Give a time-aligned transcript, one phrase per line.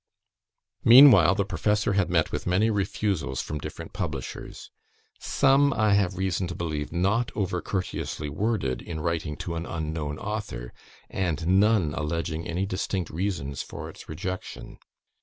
[0.83, 4.71] Meanwhile, "The Professor" had met with many refusals from different publishers;
[5.19, 10.17] some, I have reason to believe, not over courteously worded in writing to an unknown
[10.17, 10.73] author,
[11.07, 14.79] and none alleging any distinct reasons for its rejection.